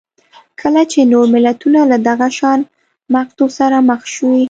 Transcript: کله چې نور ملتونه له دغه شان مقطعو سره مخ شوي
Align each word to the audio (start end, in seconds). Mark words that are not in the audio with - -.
کله 0.61 0.81
چې 0.91 0.99
نور 1.11 1.25
ملتونه 1.35 1.79
له 1.91 1.97
دغه 2.07 2.27
شان 2.37 2.59
مقطعو 3.15 3.45
سره 3.59 3.77
مخ 3.89 4.01
شوي 4.15 4.39